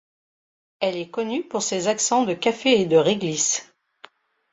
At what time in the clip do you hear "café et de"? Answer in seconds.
2.33-2.97